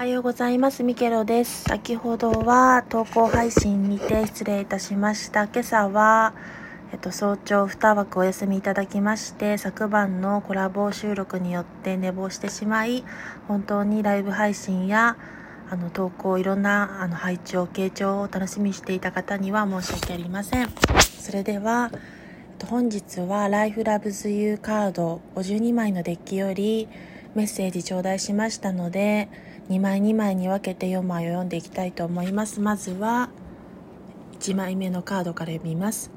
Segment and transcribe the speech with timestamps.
[0.00, 0.82] おはようございます。
[0.82, 1.64] ミケロです。
[1.64, 5.44] 先ほどは投稿配信にて失礼いたしました。
[5.44, 6.32] 今朝は、
[6.90, 13.04] えっと、早朝2枠お休みいただきまして、昨晩のコラボ収録によって寝坊してしまい、
[13.46, 15.18] 本当にライブ配信や、
[15.68, 20.70] あの、投稿、いろんな、あの、配置を、傾聴を楽しみにしていた方には申し訳ありません。
[21.20, 21.98] それでは、えっ
[22.56, 26.88] と本日は Life Loves You カード52枚のデッキより
[27.34, 29.28] メッセージ頂戴しましたので
[29.68, 33.30] 2枚2枚に分けて4枚を読んでいきたいと思いますまずは
[34.40, 36.10] 1枚目のカードから読みます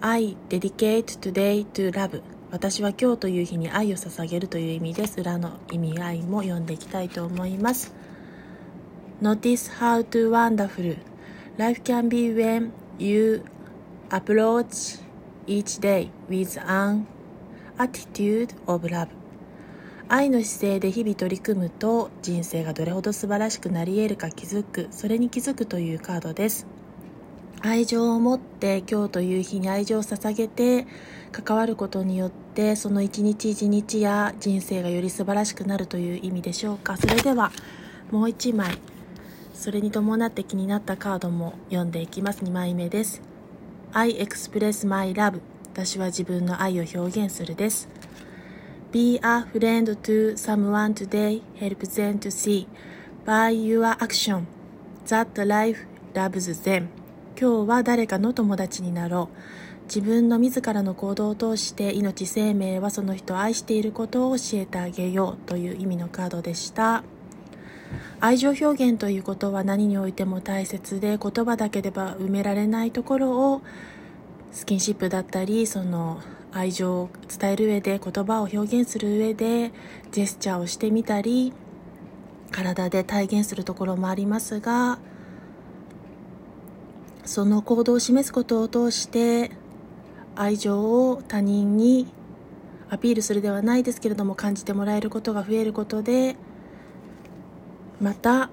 [0.00, 7.92] I dedicate today to love 私は今日という日に愛を捧げるという意味です裏の意味合いも読んでいきたいと思います
[9.20, 10.96] Notice how to wonderful
[11.58, 13.42] life can be when you
[14.10, 15.00] approach
[15.48, 17.06] each day with an
[17.78, 19.25] attitude of love
[20.08, 26.66] 愛の姿勢で日々取り組むと人生がどれほど素晴らしくなり得るか気づくそれに気づくというカードです。
[27.60, 30.86] 愛情を持って今日という日に愛情を捧げて
[31.32, 36.96] 関わることによってその一日一日や人生がより素晴らしくなるという意味でしょうか。
[36.96, 37.50] それでは
[38.12, 38.78] もう一枚
[39.54, 42.44] それに伴って気になったカードも読んでいきます。
[42.44, 43.22] 2枚目です。
[43.92, 45.40] I express my love
[45.72, 47.88] 私は自分の愛を表現するです。
[48.92, 52.68] Be a friend to someone today help them to see.
[53.26, 54.46] By your action
[55.08, 55.84] that life
[56.14, 56.86] loves them.
[57.38, 59.84] 今日は誰かの友達になろう。
[59.86, 67.02] 自分の自らの行動を通して命生命はその人を愛していることを教えてあげようという意味のカードでした。
[68.20, 73.62] 愛情表現ということは何においても大切で言葉だけでは埋められないところを
[74.52, 76.20] スキンシップだったりその
[76.56, 79.72] 愛情を伝える上で言葉を表現する上で
[80.10, 81.52] ジェスチャーをしてみたり
[82.50, 84.98] 体で体現するところもありますが
[87.26, 89.50] その行動を示すことを通して
[90.34, 92.06] 愛情を他人に
[92.88, 96.36] アピールするではないですけれども感じてもらえることが増えることで
[98.00, 98.48] また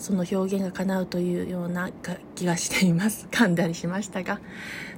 [0.00, 1.90] その表現が叶うというような
[2.34, 3.28] 気がしています。
[3.30, 4.40] 噛んだりしましたが。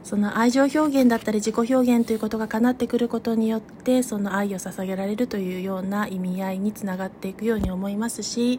[0.05, 8.59] その愛情表現だったり自己表現ということが叶ってくることによってその愛を捧げられるというような意味合いにつながっていくように思いますし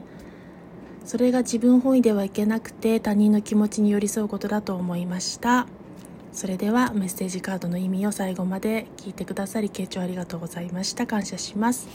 [1.03, 5.67] それが自分本位ではいけなくて他人の気持ちに寄り添うことだと思いました。
[6.31, 11.05] それではメッセージカードの意味を最後まで聞いてくださり傾聴ありがとうございました。
[11.05, 11.87] 感謝します。